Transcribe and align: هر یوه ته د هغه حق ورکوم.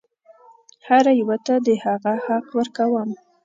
هر 0.87 1.05
یوه 1.19 1.37
ته 1.45 1.55
د 1.65 1.67
هغه 1.83 2.13
حق 2.25 2.45
ورکوم. 2.57 3.09